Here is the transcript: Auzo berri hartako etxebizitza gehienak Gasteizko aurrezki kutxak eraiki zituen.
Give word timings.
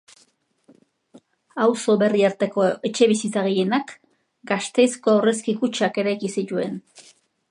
Auzo 1.65 1.95
berri 2.03 2.23
hartako 2.29 2.65
etxebizitza 2.89 3.43
gehienak 3.49 3.93
Gasteizko 4.53 5.15
aurrezki 5.17 5.55
kutxak 5.63 6.03
eraiki 6.05 6.33
zituen. 6.41 6.85